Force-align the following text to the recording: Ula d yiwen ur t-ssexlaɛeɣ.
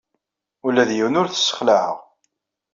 Ula 0.65 0.83
d 0.89 0.91
yiwen 0.97 1.19
ur 1.21 1.27
t-ssexlaɛeɣ. 1.27 1.97